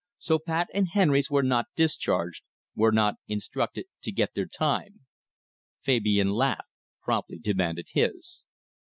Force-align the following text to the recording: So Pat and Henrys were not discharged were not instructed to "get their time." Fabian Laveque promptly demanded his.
So 0.17 0.39
Pat 0.39 0.67
and 0.73 0.87
Henrys 0.93 1.29
were 1.29 1.43
not 1.43 1.67
discharged 1.75 2.41
were 2.73 2.91
not 2.91 3.17
instructed 3.27 3.85
to 4.01 4.11
"get 4.11 4.33
their 4.33 4.47
time." 4.47 5.01
Fabian 5.79 6.29
Laveque 6.31 6.65
promptly 7.03 7.37
demanded 7.37 7.89
his. 7.93 8.43